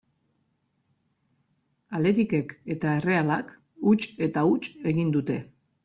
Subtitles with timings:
[1.99, 3.55] Athleticek eta Errealak
[3.91, 5.39] huts eta huts egin dute.